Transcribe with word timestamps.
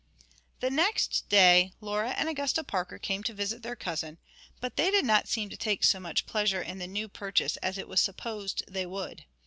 The 0.61 0.71
next 0.71 1.29
day 1.29 1.73
Laura 1.79 2.09
and 2.17 2.27
Augusta 2.27 2.63
Parker 2.63 2.97
came 2.97 3.21
to 3.21 3.35
visit 3.35 3.61
their 3.61 3.75
cousin, 3.75 4.17
but 4.59 4.75
they 4.75 4.89
did 4.89 5.05
not 5.05 5.27
seem 5.27 5.47
to 5.51 5.55
take 5.57 5.83
so 5.83 5.99
much 5.99 6.25
pleasure 6.25 6.63
in 6.63 6.79
the 6.79 6.87
new 6.87 7.07
purchase 7.07 7.55
as 7.57 7.77
it 7.77 7.87
was 7.87 8.01
supposed 8.01 8.63
they 8.67 8.87
would. 8.87 9.25